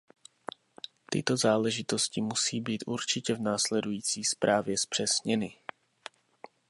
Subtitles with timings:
[1.11, 5.55] Tyto záležitosti musí být určitě v následující zprávě zpřesněny.